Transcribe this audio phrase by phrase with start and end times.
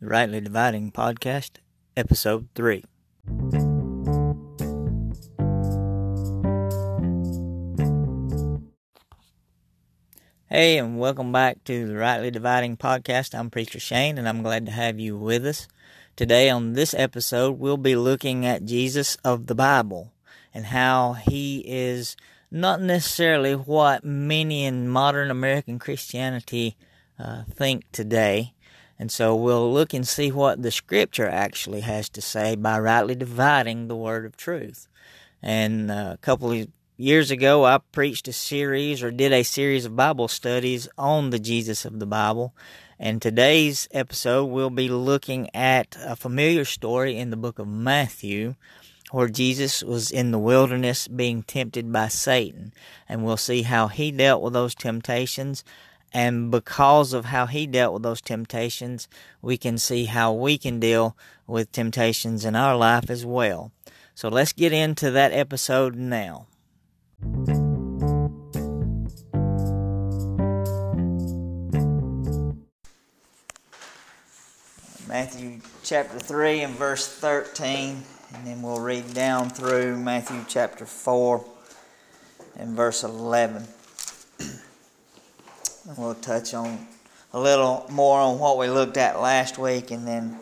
[0.00, 1.58] the Rightly Dividing Podcast,
[1.94, 2.84] Episode 3.
[10.46, 13.38] Hey, and welcome back to the Rightly Dividing Podcast.
[13.38, 15.68] I'm Preacher Shane, and I'm glad to have you with us.
[16.16, 20.14] Today, on this episode, we'll be looking at Jesus of the Bible
[20.54, 22.16] and how he is
[22.50, 26.78] not necessarily what many in modern American Christianity
[27.18, 28.54] uh, think today.
[29.00, 33.14] And so we'll look and see what the scripture actually has to say by rightly
[33.14, 34.88] dividing the word of truth.
[35.42, 36.68] And uh, a couple of
[36.98, 41.38] years ago, I preached a series or did a series of Bible studies on the
[41.38, 42.54] Jesus of the Bible.
[42.98, 48.54] And today's episode, we'll be looking at a familiar story in the book of Matthew
[49.12, 52.74] where Jesus was in the wilderness being tempted by Satan.
[53.08, 55.64] And we'll see how he dealt with those temptations.
[56.12, 59.08] And because of how he dealt with those temptations,
[59.40, 63.72] we can see how we can deal with temptations in our life as well.
[64.14, 66.46] So let's get into that episode now.
[75.06, 78.02] Matthew chapter 3 and verse 13,
[78.34, 81.44] and then we'll read down through Matthew chapter 4
[82.56, 83.66] and verse 11.
[85.96, 86.86] we'll touch on
[87.32, 90.36] a little more on what we looked at last week and then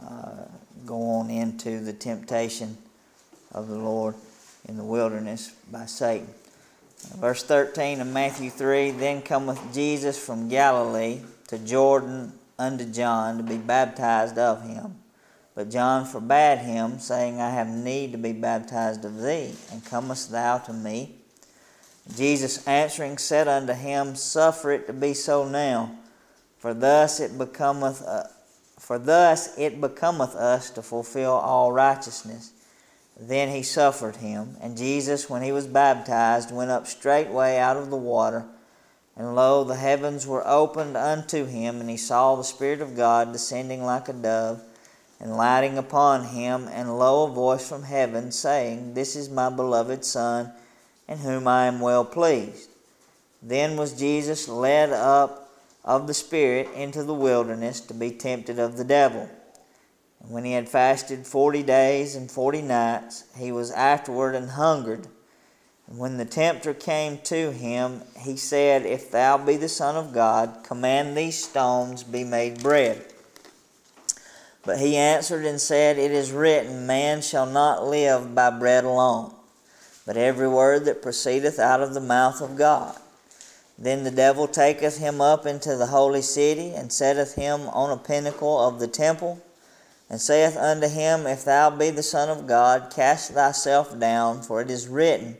[0.00, 0.44] uh,
[0.86, 2.76] go on into the temptation
[3.52, 4.14] of the Lord
[4.68, 6.28] in the wilderness by Satan.
[7.16, 13.42] Verse 13 of Matthew 3 Then cometh Jesus from Galilee to Jordan unto John to
[13.42, 14.96] be baptized of him.
[15.54, 20.30] But John forbade him, saying, I have need to be baptized of thee, and comest
[20.30, 21.17] thou to me?
[22.16, 25.96] Jesus answering said unto him, Suffer it to be so now,
[26.58, 28.24] for thus it becometh, uh,
[28.78, 32.52] for thus it becometh us to fulfill all righteousness.
[33.20, 37.90] Then he suffered him, and Jesus, when he was baptized, went up straightway out of
[37.90, 38.46] the water.
[39.16, 43.32] And lo, the heavens were opened unto him, and he saw the Spirit of God
[43.32, 44.62] descending like a dove,
[45.18, 46.68] and lighting upon him.
[46.68, 50.52] And lo, a voice from heaven saying, This is my beloved Son,
[51.08, 52.70] in whom I am well pleased.
[53.42, 55.50] Then was Jesus led up
[55.84, 59.28] of the Spirit into the wilderness to be tempted of the devil.
[60.20, 65.06] And when he had fasted forty days and forty nights, he was afterward and hungered.
[65.86, 70.12] And when the tempter came to him, he said, If thou be the Son of
[70.12, 73.02] God, command these stones be made bread.
[74.64, 79.32] But he answered and said, It is written, Man shall not live by bread alone,
[80.08, 82.96] but every word that proceedeth out of the mouth of God.
[83.76, 88.02] Then the devil taketh him up into the holy city, and setteth him on a
[88.02, 89.38] pinnacle of the temple,
[90.08, 94.62] and saith unto him, If thou be the Son of God, cast thyself down, for
[94.62, 95.36] it is written,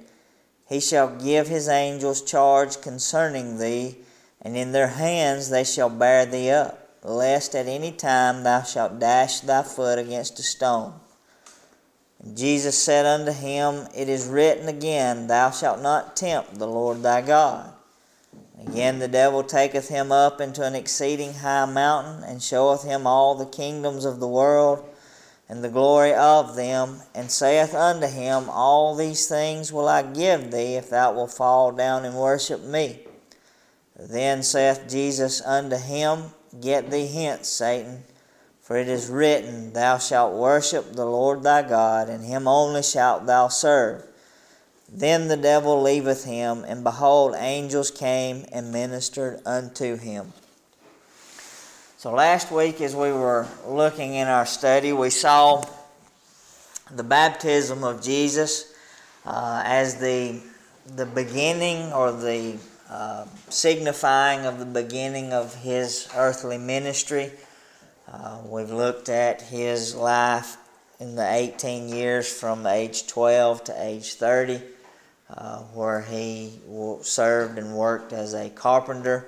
[0.69, 3.97] he shall give his angels charge concerning thee,
[4.43, 8.99] and in their hands they shall bear thee up, lest at any time thou shalt
[8.99, 10.93] dash thy foot against a stone.
[12.35, 17.21] Jesus said unto him, It is written again, Thou shalt not tempt the Lord thy
[17.21, 17.73] God.
[18.67, 23.37] Again the devil taketh him up into an exceeding high mountain, and showeth him all
[23.37, 24.85] the kingdoms of the world
[25.49, 30.51] and the glory of them, and saith unto him, All these things will I give
[30.51, 33.01] thee, if thou wilt fall down and worship me.
[33.99, 36.25] Then saith Jesus unto him,
[36.61, 38.05] Get thee hence, Satan,
[38.69, 43.25] for it is written, Thou shalt worship the Lord thy God, and him only shalt
[43.25, 44.05] thou serve.
[44.93, 50.35] Then the devil leaveth him, and behold, angels came and ministered unto him.
[51.97, 55.65] So last week, as we were looking in our study, we saw
[56.91, 58.75] the baptism of Jesus
[59.25, 60.43] uh, as the
[60.95, 62.59] the beginning or the
[62.91, 67.33] uh, signifying of the beginning of his earthly ministry.
[68.11, 70.57] Uh, we've looked at his life
[70.99, 74.61] in the 18 years from age 12 to age 30,
[75.31, 76.59] uh, where he
[77.03, 79.27] served and worked as a carpenter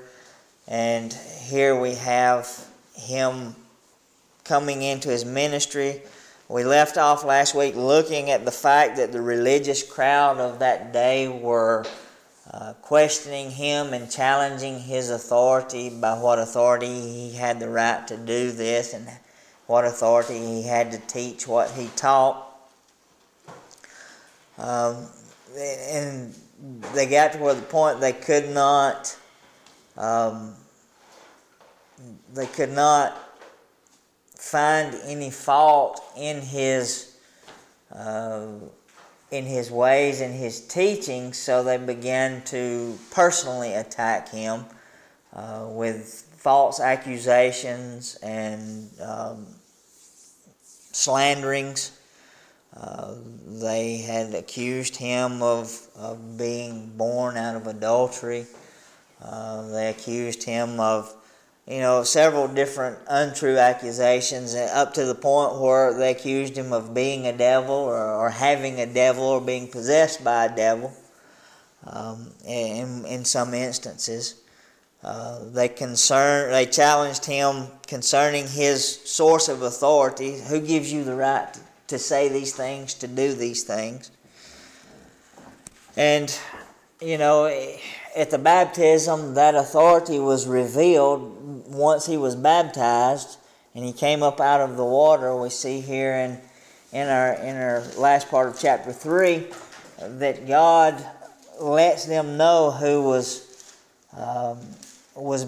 [0.71, 2.49] and here we have
[2.95, 3.57] him
[4.45, 6.01] coming into his ministry.
[6.49, 10.93] We left off last week looking at the fact that the religious crowd of that
[10.93, 11.85] day were
[12.53, 18.17] uh, questioning him and challenging his authority by what authority he had the right to
[18.17, 19.09] do this and
[19.67, 22.47] what authority he had to teach what he taught.
[24.59, 25.07] Um,
[25.57, 26.35] and
[26.93, 29.17] they got to where the point they could not
[29.97, 30.55] um,
[32.35, 33.17] they could not
[34.35, 37.17] find any fault in his
[37.95, 38.47] uh,
[39.31, 44.65] in his ways and his teachings, so they began to personally attack him
[45.33, 49.47] uh, with false accusations and um,
[50.63, 51.93] slanderings.
[52.77, 53.15] Uh,
[53.47, 58.47] they had accused him of, of being born out of adultery.
[59.23, 61.15] Uh, they accused him of,
[61.71, 66.93] you know, several different untrue accusations, up to the point where they accused him of
[66.93, 70.93] being a devil or, or having a devil or being possessed by a devil
[71.87, 74.35] um, in, in some instances.
[75.05, 80.41] Uh, they concern they challenged him concerning his source of authority.
[80.41, 84.11] Who gives you the right to, to say these things, to do these things?
[85.97, 86.37] And
[87.01, 87.47] you know,
[88.17, 93.39] at the baptism, that authority was revealed once he was baptized
[93.75, 95.35] and he came up out of the water.
[95.37, 96.41] We see here in
[96.93, 99.47] in our in our last part of chapter three
[100.01, 101.05] that God
[101.61, 103.47] lets them know who was
[104.17, 104.59] um,
[105.15, 105.47] was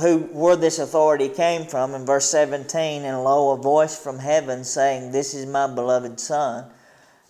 [0.00, 4.64] who where this authority came from in verse 17 and lo a voice from heaven
[4.64, 6.68] saying this is my beloved son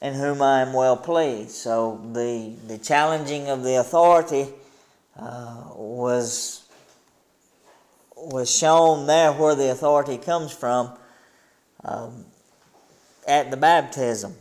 [0.02, 4.46] in whom i am well pleased so the the challenging of the authority
[5.18, 6.64] uh, was
[8.16, 10.90] was shown there where the authority comes from
[11.84, 12.24] um,
[13.26, 14.34] at the baptism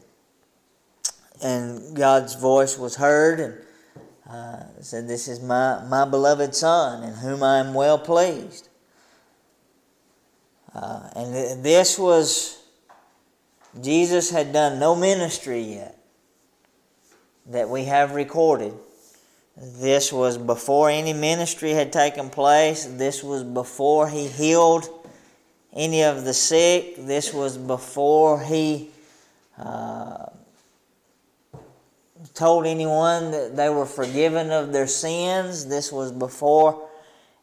[1.44, 3.56] and god's voice was heard and
[4.30, 8.70] uh, said, This is my, my beloved Son, in whom I am well pleased.
[10.74, 12.62] Uh, and this was,
[13.82, 15.98] Jesus had done no ministry yet
[17.48, 18.74] that we have recorded.
[19.58, 22.86] This was before any ministry had taken place.
[22.86, 24.90] This was before he healed
[25.74, 26.96] any of the sick.
[26.98, 28.90] This was before he
[29.58, 30.28] uh,
[32.34, 35.68] told anyone that they were forgiven of their sins.
[35.68, 36.90] This was before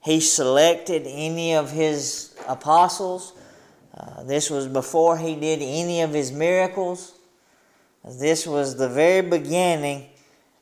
[0.03, 3.33] he selected any of his apostles.
[4.25, 7.15] This was before he did any of his miracles.
[8.05, 10.09] This was the very beginning.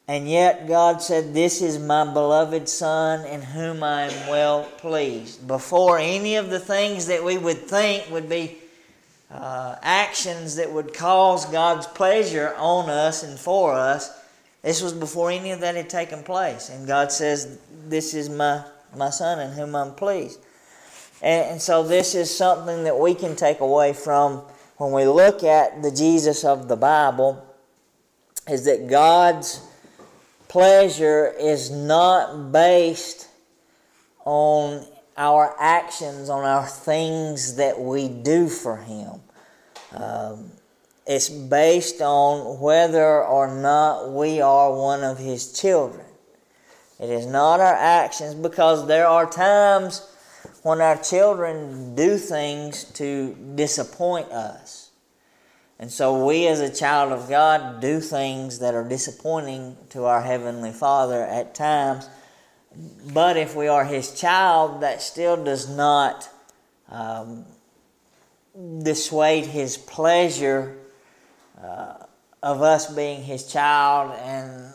[0.08, 5.46] And yet God said, This is my beloved Son in whom I am well pleased.
[5.46, 8.58] Before any of the things that we would think would be
[9.30, 14.10] uh, actions that would cause God's pleasure on us and for us.
[14.62, 16.68] This was before any of that had taken place.
[16.68, 18.64] And God says, This is my,
[18.96, 20.40] my son in whom I'm pleased.
[21.22, 24.42] And, and so, this is something that we can take away from
[24.76, 27.46] when we look at the Jesus of the Bible
[28.48, 29.60] is that God's
[30.48, 33.28] pleasure is not based
[34.24, 34.86] on
[35.16, 39.20] our actions, on our things that we do for Him.
[39.92, 40.50] Um,
[41.06, 46.06] it's based on whether or not we are one of His children.
[46.98, 50.06] It is not our actions because there are times
[50.62, 54.90] when our children do things to disappoint us.
[55.78, 60.20] And so we, as a child of God, do things that are disappointing to our
[60.20, 62.08] Heavenly Father at times
[63.12, 66.28] but if we are his child, that still does not
[66.88, 67.44] um,
[68.82, 70.76] dissuade his pleasure
[71.62, 71.94] uh,
[72.42, 74.72] of us being his child and,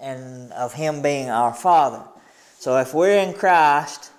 [0.00, 2.02] and of him being our father.
[2.58, 4.10] So if we're in Christ,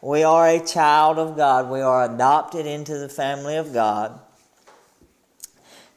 [0.00, 1.70] we are a child of God.
[1.70, 4.20] We are adopted into the family of God.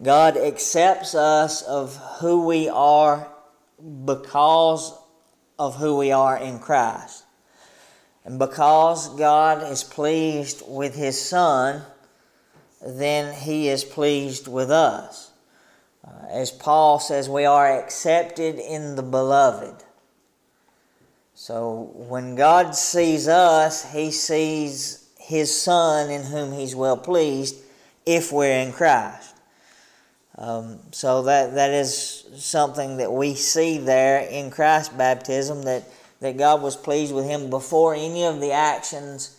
[0.01, 3.27] God accepts us of who we are
[4.06, 4.98] because
[5.58, 7.25] of who we are in Christ.
[8.24, 11.82] And because God is pleased with His Son,
[12.86, 15.32] then He is pleased with us.
[16.06, 19.84] Uh, as Paul says, we are accepted in the beloved.
[21.41, 27.55] So when God sees us, He sees His Son in whom He's well pleased
[28.05, 29.38] if we're in Christ.
[30.38, 35.86] Um, so that that is something that we see there in Christ's baptism that
[36.19, 39.38] that God was pleased with him before any of the actions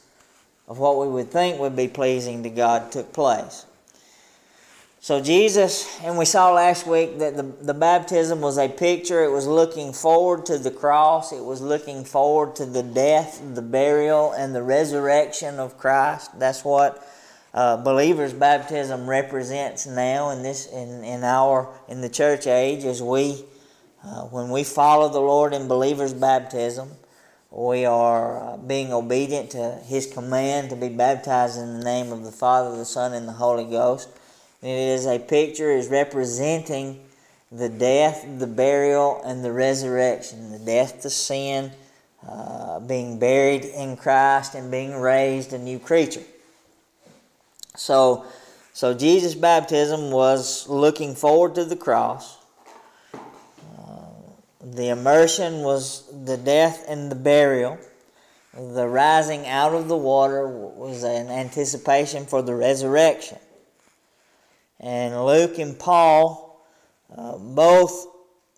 [0.68, 3.66] of what we would think would be pleasing to God took place.
[5.02, 9.24] So Jesus, and we saw last week that the, the baptism was a picture.
[9.24, 11.32] It was looking forward to the cross.
[11.32, 16.38] It was looking forward to the death, the burial, and the resurrection of Christ.
[16.38, 17.02] That's what
[17.54, 23.02] uh, believers' baptism represents now in this in, in our in the church age as
[23.02, 23.42] we
[24.04, 26.90] uh, when we follow the Lord in believers' baptism,
[27.50, 32.22] we are uh, being obedient to His command to be baptized in the name of
[32.22, 34.10] the Father, the Son, and the Holy Ghost.
[34.62, 37.00] It is a picture, is representing
[37.50, 40.52] the death, the burial, and the resurrection.
[40.52, 41.72] The death to sin,
[42.28, 46.22] uh, being buried in Christ, and being raised a new creature.
[47.74, 48.26] So,
[48.74, 52.36] so Jesus' baptism was looking forward to the cross.
[53.14, 53.18] Uh,
[54.62, 57.78] the immersion was the death and the burial.
[58.52, 63.38] The rising out of the water was an anticipation for the resurrection.
[64.80, 66.64] And Luke and Paul
[67.14, 68.06] uh, both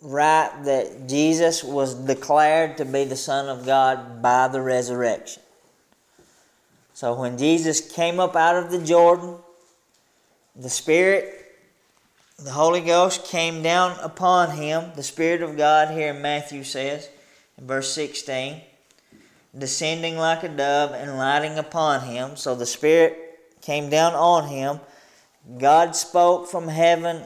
[0.00, 5.42] write that Jesus was declared to be the Son of God by the resurrection.
[6.94, 9.36] So when Jesus came up out of the Jordan,
[10.54, 11.56] the Spirit,
[12.38, 14.92] the Holy Ghost came down upon him.
[14.94, 17.08] The Spirit of God, here Matthew says,
[17.58, 18.60] in verse 16,
[19.56, 22.36] descending like a dove and lighting upon him.
[22.36, 24.80] So the Spirit came down on him.
[25.58, 27.24] God spoke from heaven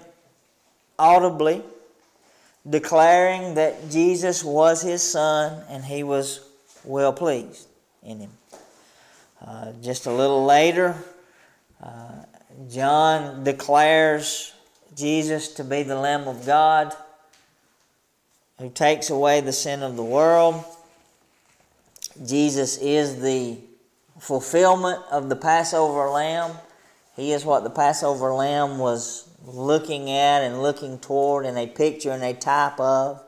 [0.98, 1.62] audibly,
[2.68, 6.40] declaring that Jesus was his Son and he was
[6.84, 7.68] well pleased
[8.02, 8.30] in him.
[9.44, 10.96] Uh, just a little later,
[11.82, 12.22] uh,
[12.70, 14.52] John declares
[14.96, 16.94] Jesus to be the Lamb of God
[18.58, 20.64] who takes away the sin of the world.
[22.24, 23.58] Jesus is the
[24.18, 26.52] fulfillment of the Passover lamb.
[27.16, 32.10] He is what the Passover lamb was looking at and looking toward and a picture
[32.10, 33.22] and a type of.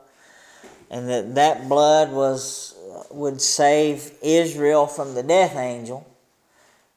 [0.91, 2.75] And that that blood was
[3.11, 6.07] would save Israel from the death angel.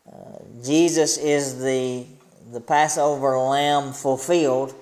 [0.06, 2.06] Uh, Jesus is the
[2.52, 4.74] the Passover lamb fulfilled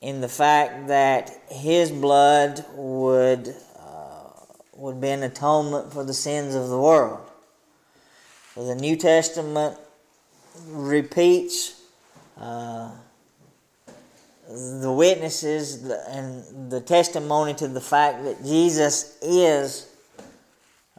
[0.00, 4.28] in the fact that his blood would uh,
[4.74, 7.20] would be an atonement for the sins of the world.
[8.54, 9.78] So the New Testament
[10.66, 11.80] repeats
[12.38, 12.90] uh,
[14.48, 19.88] the witnesses and the testimony to the fact that Jesus is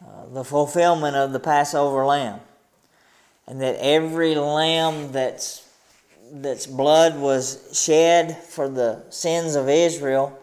[0.02, 2.40] uh, the fulfillment of the Passover lamb
[3.48, 5.68] and that every lamb that's
[6.32, 10.38] that's blood was shed for the sins of Israel,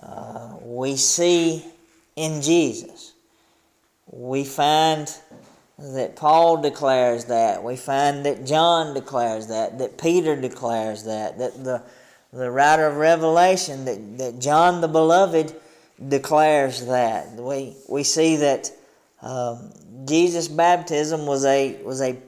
[0.00, 1.64] uh, we see
[2.14, 3.12] in Jesus.
[4.10, 5.12] We find
[5.78, 7.62] that Paul declares that.
[7.62, 9.78] We find that John declares that.
[9.78, 11.38] That Peter declares that.
[11.38, 11.82] That the
[12.32, 15.54] the writer of Revelation, that, that John the Beloved
[16.08, 17.32] declares that.
[17.34, 18.70] We we see that
[19.22, 19.72] um,
[20.04, 22.18] Jesus' baptism was a was a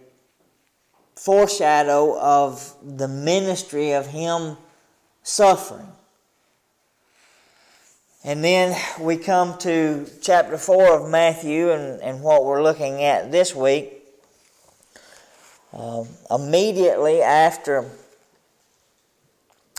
[1.16, 4.56] foreshadow of the ministry of him
[5.22, 5.88] suffering.
[8.26, 13.30] And then we come to chapter 4 of Matthew and, and what we're looking at
[13.30, 14.02] this week.
[15.72, 17.88] Um, immediately after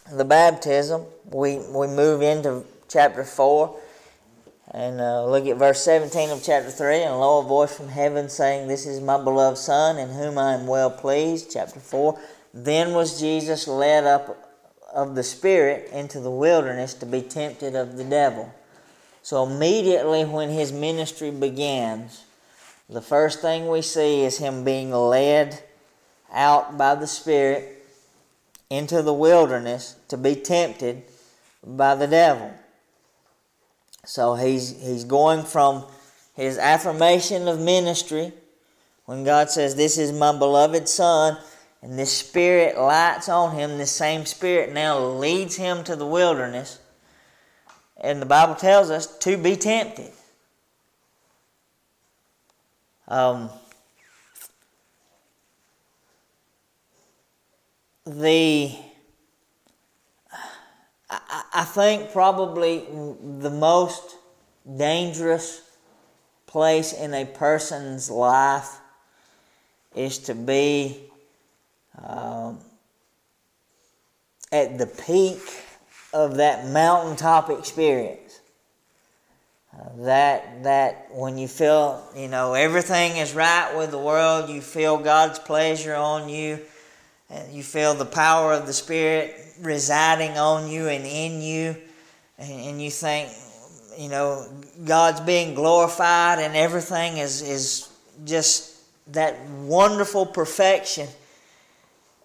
[0.10, 3.78] the baptism, we, we move into chapter 4
[4.72, 7.04] and uh, look at verse 17 of chapter 3.
[7.04, 10.68] And a voice from heaven saying, This is my beloved Son, in whom I am
[10.68, 11.52] well pleased.
[11.52, 12.18] Chapter 4.
[12.54, 14.47] Then was Jesus led up
[14.98, 18.52] of the Spirit into the wilderness to be tempted of the devil.
[19.22, 22.26] So immediately when his ministry begins,
[22.90, 25.64] the first thing we see is him being led
[26.34, 27.86] out by the Spirit
[28.72, 31.04] into the wilderness to be tempted
[31.64, 32.52] by the devil.
[34.04, 35.86] So he's, he's going from
[36.34, 38.34] his affirmation of ministry
[39.06, 41.38] when God says, This is my beloved Son,
[41.82, 46.80] and this Spirit lights on him, this same Spirit now leads him to the wilderness.
[47.98, 50.12] And the Bible tells us to be tempted.
[53.08, 53.50] Um,
[58.06, 58.76] the
[61.10, 62.86] I, I think probably
[63.40, 64.18] the most
[64.76, 65.62] dangerous
[66.46, 68.78] place in a person's life
[69.96, 71.08] is to be
[72.06, 72.60] um,
[74.52, 75.40] at the peak
[76.14, 78.40] of that mountaintop experience.
[79.74, 84.62] Uh, that that when you feel you know everything is right with the world, you
[84.62, 86.60] feel God's pleasure on you,
[87.30, 91.76] and you feel the power of the Spirit residing on you and in you,
[92.38, 93.32] and, you think,
[93.98, 94.48] you know,
[94.86, 97.90] God's being glorified and everything is, is
[98.26, 98.76] just
[99.14, 101.08] that wonderful perfection.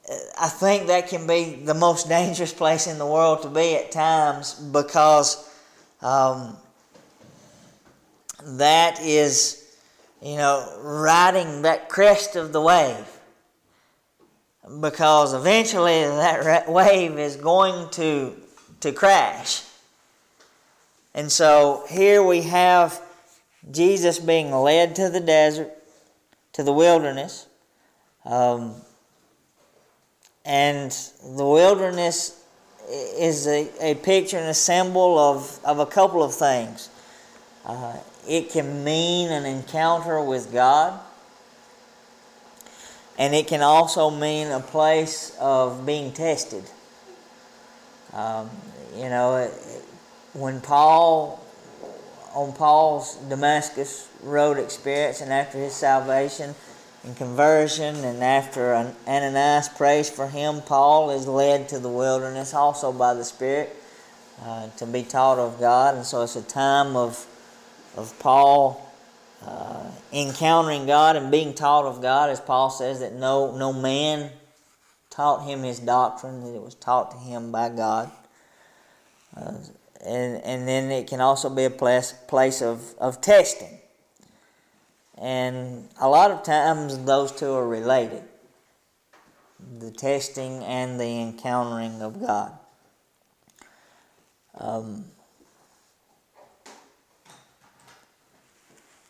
[0.09, 3.93] I think that can be the most dangerous place in the world to be at
[3.93, 5.49] times because
[6.01, 6.57] um,
[8.45, 9.77] that is,
[10.21, 13.07] you know, riding that crest of the wave.
[14.81, 18.35] Because eventually that wave is going to,
[18.81, 19.63] to crash.
[21.15, 23.01] And so here we have
[23.71, 25.71] Jesus being led to the desert,
[26.55, 27.47] to the wilderness.
[28.25, 28.75] Um,
[30.45, 30.91] and
[31.37, 32.43] the wilderness
[32.89, 36.89] is a, a picture and a symbol of, of a couple of things.
[37.65, 37.97] Uh,
[38.29, 40.99] it can mean an encounter with God,
[43.19, 46.65] and it can also mean a place of being tested.
[48.13, 48.51] Um,
[48.97, 49.49] you know,
[50.33, 51.45] when Paul,
[52.35, 56.55] on Paul's Damascus Road experience, and after his salvation,
[57.05, 62.55] and conversion, and after an Ananias prays for him, Paul is led to the wilderness
[62.55, 63.75] also by the Spirit
[64.43, 65.97] uh, to be taught of God.
[65.97, 67.27] And so it's a time of,
[67.97, 68.89] of Paul
[69.45, 74.31] uh, encountering God and being taught of God, as Paul says that no, no man
[75.11, 78.13] taught him his doctrine, that it was taught to him by God.
[79.37, 79.55] Uh,
[80.05, 83.82] and, and then it can also be a place, place of, of testing.
[85.23, 88.25] And a lot of times those two are related
[89.79, 92.53] the testing and the encountering of God.
[94.59, 95.05] Um,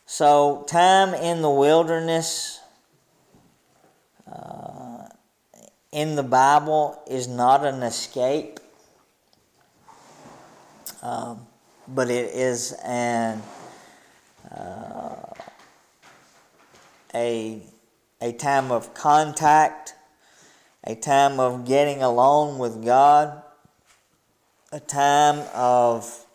[0.07, 2.61] so, time in the wilderness
[4.31, 5.07] uh,
[5.91, 8.61] in the Bible is not an escape,
[11.03, 11.47] um,
[11.89, 13.43] but it is an
[14.51, 15.32] uh,
[17.15, 17.63] a,
[18.21, 19.95] a time of contact,
[20.85, 23.43] a time of getting along with God,
[24.73, 26.27] a time of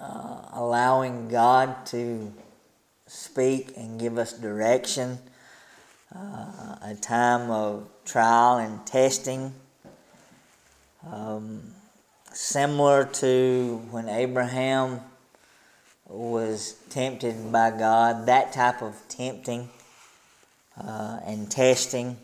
[0.00, 2.32] uh, allowing God to
[3.06, 5.18] speak and give us direction,
[6.14, 9.54] uh, a time of trial and testing.
[11.10, 11.62] Um,
[12.32, 15.00] similar to when Abraham
[16.12, 19.70] was tempted by God, that type of tempting
[20.78, 22.18] uh, and testing.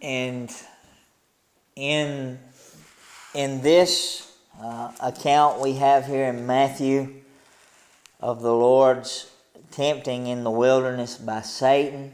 [0.00, 0.54] And
[1.74, 2.38] in,
[3.34, 7.14] in this uh, account we have here in Matthew
[8.20, 9.28] of the Lord's
[9.72, 12.12] tempting in the wilderness by Satan,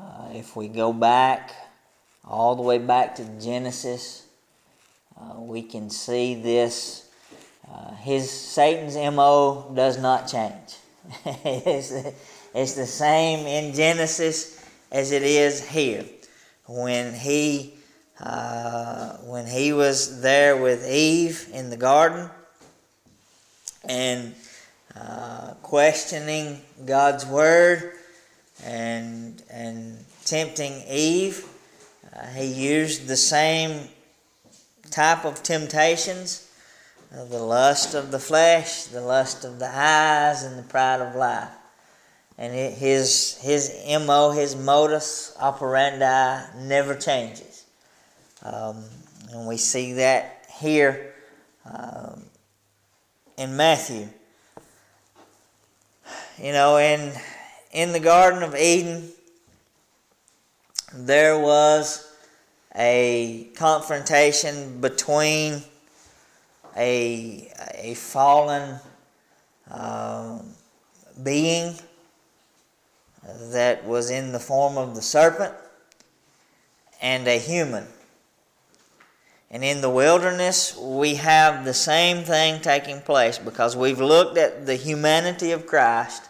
[0.00, 1.52] uh, if we go back
[2.26, 4.26] all the way back to Genesis,
[5.20, 7.08] uh, we can see this.
[7.70, 10.76] Uh, his Satan's mo does not change.
[11.24, 11.92] it's,
[12.54, 16.04] it's the same in Genesis as it is here.
[16.66, 17.74] When he
[18.20, 22.28] uh, when he was there with Eve in the garden
[23.84, 24.34] and
[24.94, 27.92] uh, questioning God's word
[28.64, 31.46] and and tempting Eve,
[32.14, 33.88] uh, he used the same
[34.90, 36.50] type of temptations
[37.10, 41.48] the lust of the flesh, the lust of the eyes, and the pride of life.
[42.38, 43.74] And his, his
[44.06, 47.66] MO, his modus operandi never changes.
[48.42, 48.84] Um,
[49.32, 51.12] and we see that here
[51.66, 52.24] um,
[53.36, 54.08] in Matthew.
[56.38, 57.12] You know, in,
[57.72, 59.10] in the Garden of Eden,
[60.94, 62.09] there was
[62.76, 65.62] a confrontation between
[66.76, 68.78] a, a fallen
[69.70, 70.38] uh,
[71.22, 71.74] being
[73.50, 75.54] that was in the form of the serpent
[77.02, 77.86] and a human.
[79.50, 84.64] And in the wilderness, we have the same thing taking place because we've looked at
[84.66, 86.28] the humanity of Christ.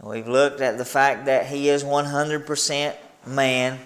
[0.00, 3.78] We've looked at the fact that He is 100% man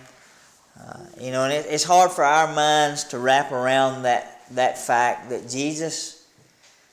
[0.79, 4.79] uh, you know, and it, it's hard for our minds to wrap around that, that
[4.79, 6.27] fact that Jesus,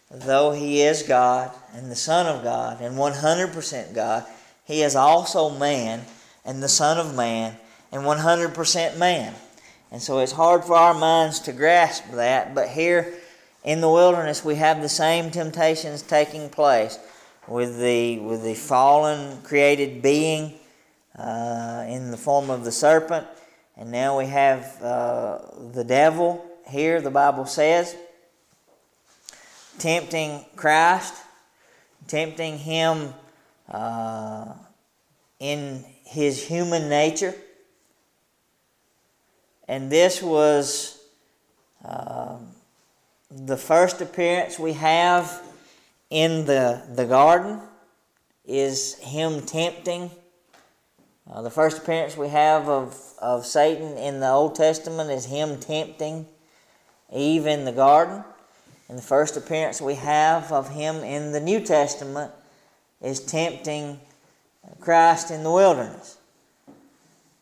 [0.10, 4.26] though He is God and the Son of God and 100% God,
[4.66, 6.02] He is also man
[6.46, 7.58] and the Son of man
[7.92, 9.34] and 100% man.
[9.92, 13.14] And so it's hard for our minds to grasp that, but here
[13.64, 16.98] in the wilderness we have the same temptations taking place
[17.48, 20.54] with the, with the fallen created being
[21.18, 23.28] uh, in the form of the serpent
[23.78, 25.40] and now we have uh,
[25.72, 27.96] the devil here, the Bible says,
[29.80, 31.16] tempting Christ,
[32.08, 33.14] tempting him
[33.70, 34.54] uh,
[35.40, 37.34] in his human nature.
[39.68, 41.02] And this was
[41.84, 42.48] um,
[43.32, 45.42] the first appearance we have
[46.10, 47.60] in the, the garden
[48.46, 50.12] is him tempting.
[51.32, 55.58] Uh, the first appearance we have of, of Satan in the Old Testament is him
[55.60, 56.28] tempting
[57.14, 58.24] Eve in the garden.
[58.90, 62.32] And the first appearance we have of him in the New Testament
[63.02, 64.00] is tempting
[64.80, 66.18] Christ in the wilderness.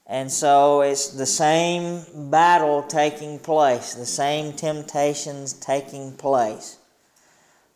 [0.05, 6.77] And so it's the same battle taking place, the same temptations taking place.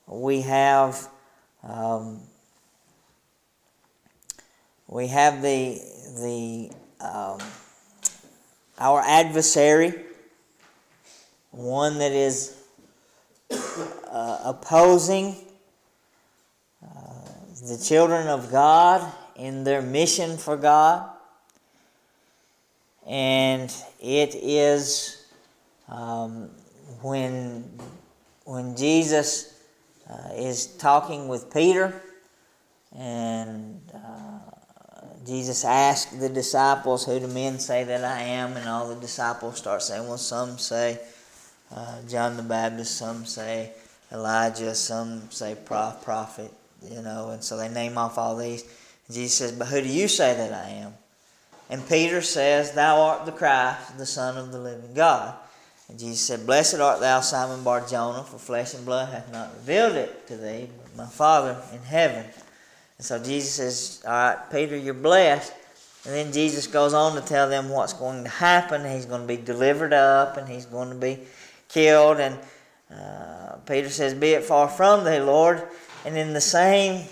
[0.05, 1.09] We have
[1.63, 2.19] um,
[4.87, 5.81] we have the
[6.19, 6.71] the
[7.05, 7.39] um,
[8.77, 9.93] our adversary,
[11.51, 12.57] one that is
[13.49, 15.35] uh, opposing
[16.83, 16.87] uh,
[17.67, 21.09] the children of God in their mission for God.
[23.07, 25.25] And it is
[25.87, 26.49] um,
[27.01, 27.69] when,
[28.45, 29.53] when Jesus
[30.09, 32.01] uh, is talking with Peter,
[32.97, 34.24] and uh,
[35.25, 38.57] Jesus asked the disciples, Who do men say that I am?
[38.57, 40.99] And all the disciples start saying, Well, some say
[41.73, 43.71] uh, John the Baptist, some say
[44.11, 46.51] Elijah, some say prophet,
[46.83, 48.63] you know, and so they name off all these.
[49.09, 50.93] Jesus says, But who do you say that I am?
[51.69, 55.35] And Peter says, Thou art the Christ, the Son of the living God.
[55.89, 59.53] And Jesus said, Blessed art thou, Simon Bar Jonah, for flesh and blood hath not
[59.55, 62.25] revealed it to thee, but my Father in heaven.
[62.97, 65.53] And so Jesus says, All right, Peter, you're blessed.
[66.05, 68.89] And then Jesus goes on to tell them what's going to happen.
[68.89, 71.19] He's going to be delivered up and he's going to be
[71.67, 72.19] killed.
[72.19, 72.37] And
[72.93, 75.63] uh, Peter says, Be it far from thee, Lord.
[76.05, 77.07] And in the same,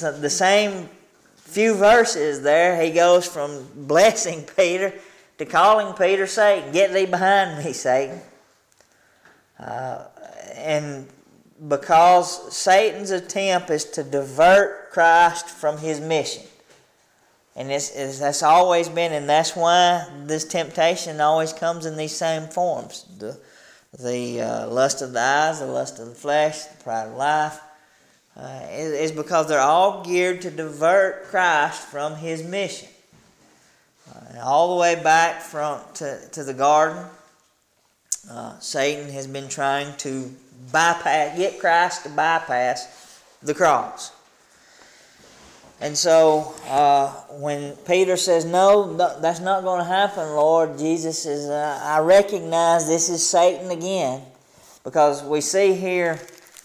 [0.00, 0.88] the same
[1.34, 4.94] few verses there, he goes from blessing Peter
[5.38, 6.72] to calling Peter Satan.
[6.72, 8.20] Get thee behind me, Satan.
[9.58, 10.04] Uh,
[10.54, 11.08] and
[11.68, 16.42] because Satan's attempt is to divert Christ from his mission.
[17.56, 22.14] And it's, it's, that's always been, and that's why this temptation always comes in these
[22.14, 23.38] same forms the,
[23.98, 27.58] the uh, lust of the eyes, the lust of the flesh, the pride of life,
[28.36, 32.88] uh, is, because they're all geared to divert Christ from his mission.
[34.14, 37.02] Uh, all the way back from to, to the garden,
[38.30, 40.34] uh, Satan has been trying to
[40.72, 44.12] bypass, get Christ to bypass the cross.
[45.80, 51.50] And so uh, when Peter says, No, that's not going to happen, Lord, Jesus says,
[51.50, 54.22] I recognize this is Satan again.
[54.84, 56.18] Because we see here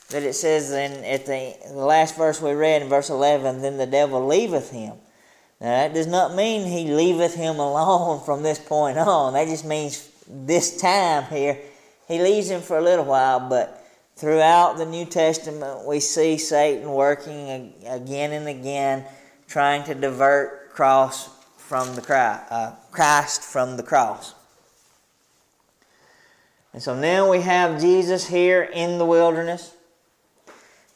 [0.09, 3.77] that it says in at the, the last verse we read in verse 11, then
[3.77, 4.93] the devil leaveth him.
[5.59, 9.33] Now that does not mean he leaveth him alone from this point on.
[9.33, 11.59] That just means this time here,
[12.07, 16.91] he leaves him for a little while, but throughout the New Testament we see Satan
[16.91, 19.05] working again and again,
[19.47, 24.35] trying to divert cross from the uh, Christ from the cross.
[26.73, 29.75] And so now we have Jesus here in the wilderness.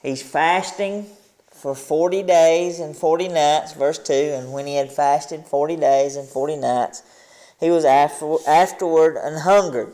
[0.01, 1.07] He's fasting
[1.51, 4.13] for 40 days and 40 nights, verse 2.
[4.13, 7.03] And when he had fasted 40 days and 40 nights,
[7.59, 9.93] he was after, afterward and hungered.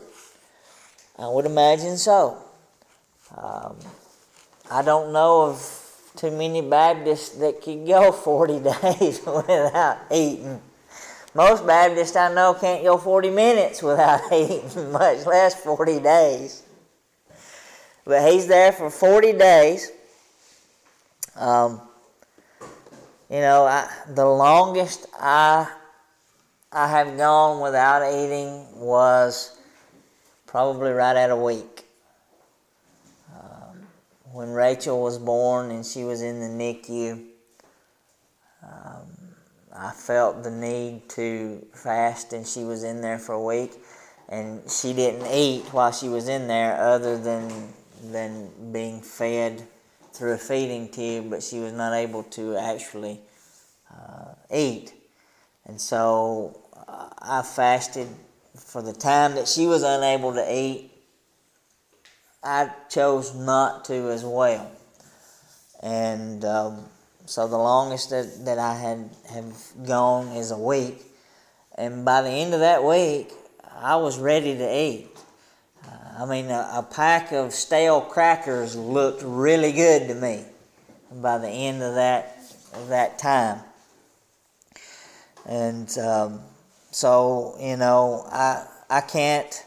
[1.18, 2.38] I would imagine so.
[3.36, 3.76] Um,
[4.70, 5.82] I don't know of
[6.16, 10.60] too many Baptists that could go 40 days without eating.
[11.34, 16.62] Most Baptists I know can't go 40 minutes without eating, much less 40 days.
[18.04, 19.90] But he's there for 40 days.
[21.36, 21.80] Um,
[23.30, 25.70] you know, I, the longest I
[26.74, 29.58] I have gone without eating was
[30.46, 31.84] probably right at a week.
[33.34, 33.86] Um,
[34.32, 37.26] when Rachel was born and she was in the NICU,
[38.62, 39.06] um,
[39.76, 43.72] I felt the need to fast, and she was in there for a week,
[44.30, 47.74] and she didn't eat while she was in there, other than
[48.10, 49.62] than being fed
[50.14, 53.20] through a feeding tube, but she was not able to actually
[53.90, 54.94] uh, eat.
[55.66, 56.61] And so
[57.22, 58.08] I fasted
[58.56, 60.90] for the time that she was unable to eat.
[62.42, 64.70] I chose not to as well.
[65.80, 66.84] And um,
[67.26, 69.54] so the longest that, that I had have
[69.86, 71.02] gone is a week.
[71.76, 73.32] And by the end of that week,
[73.80, 75.08] I was ready to eat.
[76.18, 80.44] I mean, a, a, pack of stale crackers looked really good to me
[81.10, 82.36] by the end of that
[82.74, 83.60] of that time.
[85.46, 86.40] And um,
[86.92, 89.64] so, you know, I I can't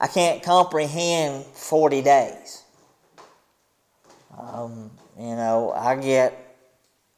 [0.00, 2.62] I can't comprehend 40 days.
[4.38, 6.56] Um, you know, I get,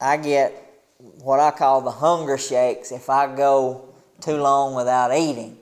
[0.00, 0.54] I get
[0.98, 5.58] what I call the hunger shakes if I go too long without eating.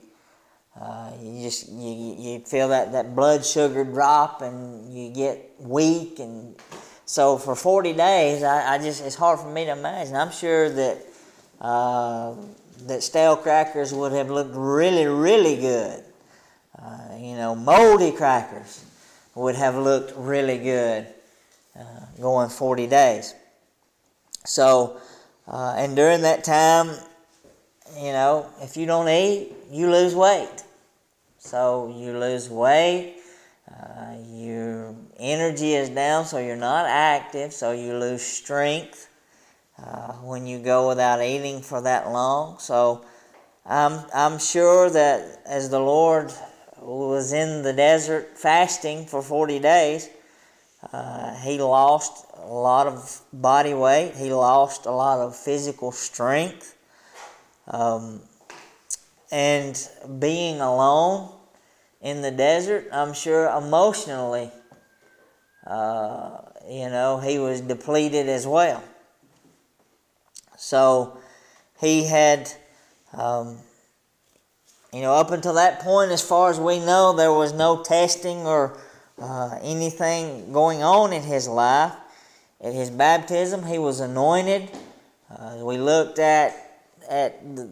[0.79, 6.19] Uh, you just you, you feel that, that blood sugar drop and you get weak
[6.19, 6.55] and
[7.05, 10.69] so for 40 days I, I just it's hard for me to imagine i'm sure
[10.69, 11.05] that
[11.59, 12.33] uh,
[12.87, 16.03] that stale crackers would have looked really really good.
[16.77, 18.85] Uh, you know moldy crackers
[19.35, 21.07] would have looked really good
[21.77, 21.83] uh,
[22.21, 23.33] going 40 days.
[24.45, 24.97] So
[25.47, 26.95] uh, and during that time
[27.97, 30.63] you know if you don't eat you lose weight.
[31.37, 33.15] So you lose weight,
[33.71, 39.08] uh, your energy is down, so you're not active, so you lose strength
[39.85, 42.59] uh, when you go without eating for that long.
[42.59, 43.05] So
[43.65, 46.33] I'm, I'm sure that as the Lord
[46.81, 50.09] was in the desert fasting for 40 days,
[50.93, 56.75] uh, he lost a lot of body weight, he lost a lot of physical strength.
[57.67, 58.21] Um,
[59.31, 59.87] and
[60.19, 61.31] being alone
[62.01, 64.49] in the desert, I'm sure emotionally,
[65.67, 66.37] uh,
[66.67, 68.83] you know, he was depleted as well.
[70.69, 71.17] So
[71.81, 72.47] he had,
[73.17, 73.57] um,
[74.93, 78.45] you know, up until that point, as far as we know, there was no testing
[78.45, 78.77] or
[79.19, 81.93] uh, anything going on in his life.
[82.61, 84.69] At his baptism, he was anointed.
[85.35, 86.53] Uh, we looked at
[87.09, 87.63] at the,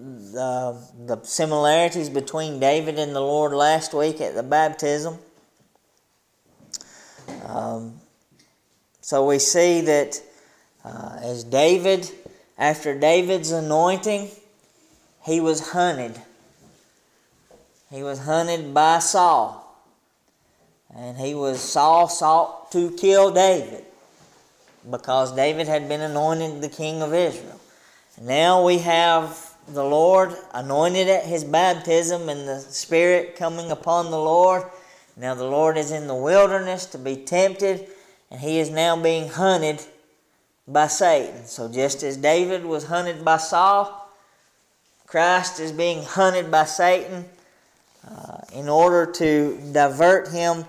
[1.05, 5.19] the, similarities between David and the Lord last week at the baptism.
[7.45, 8.01] Um,
[9.01, 10.19] so we see that
[10.83, 12.11] uh, as David,
[12.57, 14.29] after David's anointing,
[15.25, 16.19] he was hunted.
[17.91, 19.63] He was hunted by Saul.
[20.95, 23.85] And he was, Saul sought to kill David
[24.89, 27.59] because David had been anointed the king of Israel.
[28.21, 34.19] Now we have the Lord anointed at his baptism and the Spirit coming upon the
[34.19, 34.63] Lord.
[35.15, 37.87] Now the Lord is in the wilderness to be tempted,
[38.31, 39.81] and he is now being hunted
[40.67, 41.45] by Satan.
[41.45, 44.11] So just as David was hunted by Saul,
[45.05, 47.25] Christ is being hunted by Satan
[48.09, 50.65] uh, in order to divert him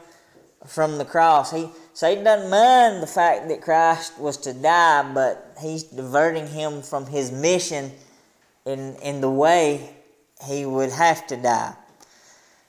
[0.66, 1.50] from the cross.
[1.52, 6.80] He Satan doesn't mind the fact that Christ was to die, but he's diverting him
[6.80, 7.90] from his mission
[8.64, 9.96] in, in the way
[10.46, 11.74] he would have to die.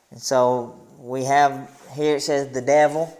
[0.09, 3.15] And so we have here it says the devil.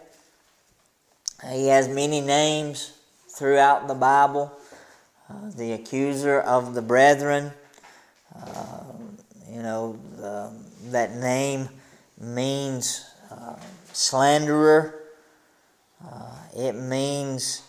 [1.52, 2.99] He has many names
[3.40, 4.52] throughout the Bible.
[5.30, 7.54] Uh, the accuser of the brethren.
[8.36, 8.84] Uh,
[9.50, 10.52] you know, the,
[10.92, 11.70] that name
[12.20, 13.56] means uh,
[13.94, 14.94] slanderer.
[16.06, 17.62] Uh, it means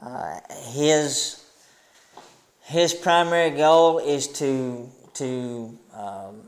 [0.00, 0.38] uh,
[0.72, 1.44] his
[2.62, 6.42] his primary goal is to to um,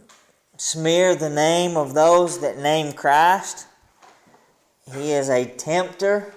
[0.56, 3.66] smear the name of those that name Christ.
[4.94, 6.32] He is a tempter.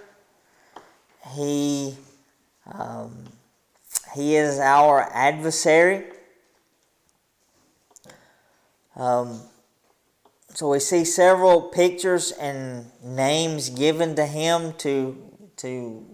[1.36, 1.96] He
[2.74, 3.26] um,
[4.16, 6.06] he is our adversary.
[8.96, 9.42] Um,
[10.54, 15.22] so we see several pictures and names given to him to
[15.58, 16.06] to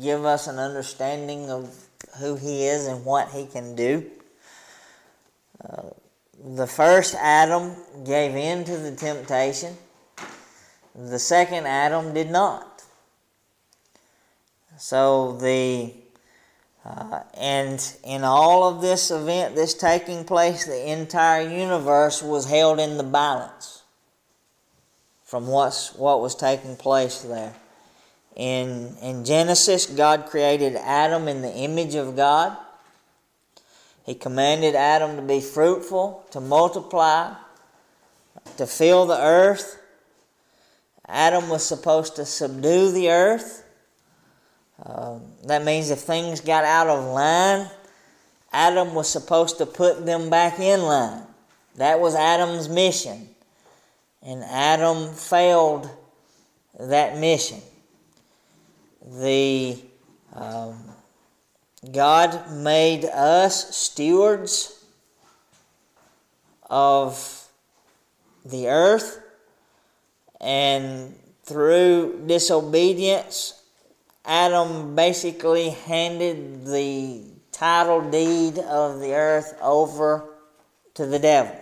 [0.00, 1.74] give us an understanding of
[2.18, 4.10] who he is and what he can do.
[5.64, 5.90] Uh,
[6.56, 9.76] the first Adam gave in to the temptation.
[10.94, 12.73] The second Adam did not.
[14.76, 15.92] So the
[16.84, 22.78] uh, and in all of this event that's taking place, the entire universe was held
[22.78, 23.82] in the balance
[25.24, 27.54] from what's, what was taking place there.
[28.36, 32.56] In, in Genesis, God created Adam in the image of God.
[34.04, 37.32] He commanded Adam to be fruitful, to multiply,
[38.58, 39.80] to fill the earth.
[41.08, 43.63] Adam was supposed to subdue the earth.
[44.86, 47.68] Um, that means if things got out of line,
[48.52, 51.22] Adam was supposed to put them back in line.
[51.76, 53.28] That was Adam's mission.
[54.22, 55.90] And Adam failed
[56.78, 57.60] that mission.
[59.06, 59.78] The
[60.34, 60.78] um,
[61.92, 64.84] God made us stewards
[66.70, 67.46] of
[68.44, 69.20] the earth,
[70.40, 73.62] and through disobedience,
[74.24, 80.24] Adam basically handed the title deed of the earth over
[80.94, 81.60] to the devil.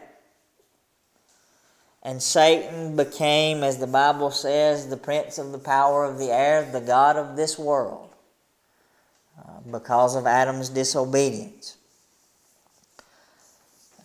[2.05, 6.69] And Satan became, as the Bible says, the prince of the power of the air,
[6.71, 8.11] the God of this world,
[9.39, 11.77] uh, because of Adam's disobedience.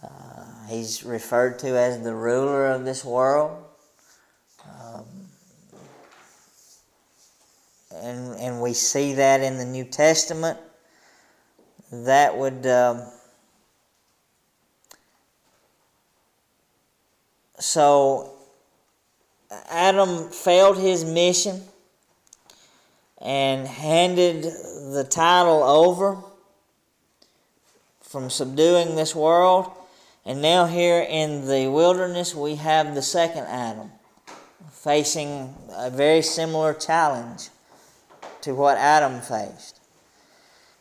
[0.03, 3.63] Uh, he's referred to as the ruler of this world.
[8.01, 10.57] And, and we see that in the New Testament.
[11.91, 12.65] That would.
[12.67, 13.03] Um,
[17.59, 18.33] so
[19.69, 21.61] Adam failed his mission
[23.19, 26.17] and handed the title over
[28.01, 29.71] from subduing this world.
[30.25, 33.91] And now, here in the wilderness, we have the second Adam
[34.71, 37.49] facing a very similar challenge
[38.47, 39.81] to what Adam faced.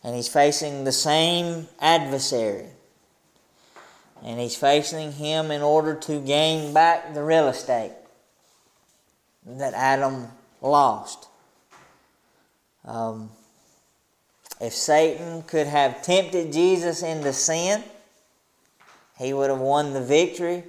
[0.04, 2.68] And he's facing the same adversary
[4.24, 7.92] and he's facing him in order to gain back the real estate
[9.44, 10.28] that Adam
[10.62, 11.28] lost.
[12.84, 13.30] Um,
[14.60, 17.82] if Satan could have tempted Jesus into sin,
[19.18, 20.62] he would have won the victory.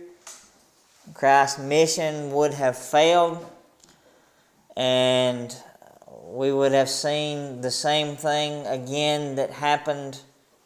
[1.14, 3.46] Christ's mission would have failed,
[4.76, 5.56] and
[6.30, 10.20] we would have seen the same thing again that happened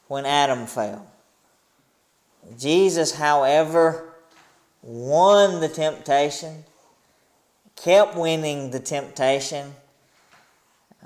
[0.08, 1.06] when Adam fell.
[2.58, 4.13] Jesus, however,
[4.82, 6.63] won the temptation,
[7.76, 9.74] kept winning the temptation.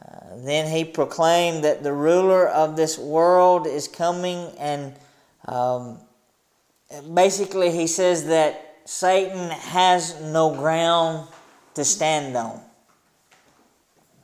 [0.02, 4.96] Uh, then he proclaimed that the ruler of this world is coming, and
[5.46, 5.98] um,
[7.14, 11.28] basically he says that Satan has no ground
[11.74, 12.62] to stand on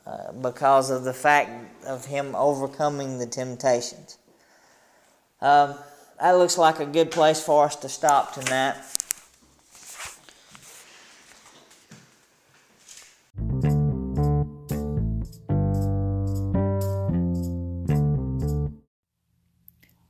[0.06, 1.50] uh, because of the fact
[1.86, 4.18] of him overcoming the temptations.
[5.40, 5.74] Um,
[6.20, 8.76] that looks like a good place for us to stop tonight.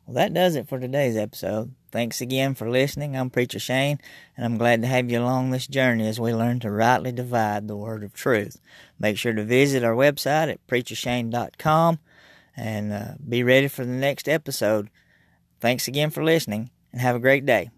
[0.06, 1.74] Well, that does it for today's episode.
[1.92, 3.14] Thanks again for listening.
[3.14, 4.00] I'm Preacher Shane,
[4.34, 7.68] and I'm glad to have you along this journey as we learn to rightly divide
[7.68, 8.58] the word of truth.
[8.98, 11.98] Make sure to visit our website at preachershane.com
[12.56, 14.88] and uh, be ready for the next episode.
[15.60, 17.70] Thanks again for listening and have a great day.